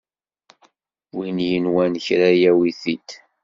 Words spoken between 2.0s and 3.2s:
kra yawi-t-id!